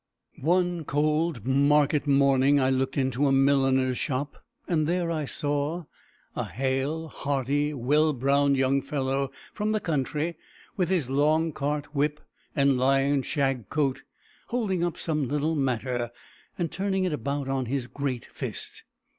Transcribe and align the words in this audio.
One 0.41 0.83
cold 0.83 1.45
market 1.45 2.07
morning 2.07 2.59
I 2.59 2.71
looked 2.71 2.97
into 2.97 3.27
a 3.27 3.31
milliner's 3.31 3.99
shop, 3.99 4.43
and 4.67 4.87
there 4.87 5.11
I 5.11 5.25
saw 5.25 5.83
a 6.35 6.43
hale, 6.45 7.07
hearty, 7.09 7.71
well 7.75 8.11
browned 8.11 8.57
young 8.57 8.81
fellow 8.81 9.29
from 9.53 9.73
the 9.73 9.79
country, 9.79 10.37
with 10.75 10.89
his 10.89 11.07
long 11.11 11.51
cart 11.51 11.93
whip, 11.93 12.19
and 12.55 12.79
lion 12.79 13.21
shag 13.21 13.69
coat, 13.69 14.01
holding 14.47 14.83
up 14.83 14.97
some 14.97 15.27
little 15.27 15.53
matter, 15.53 16.09
and 16.57 16.71
turning 16.71 17.03
it 17.03 17.13
about 17.13 17.47
on 17.47 17.67
his 17.67 17.85
great 17.85 18.25
fist. 18.25 18.81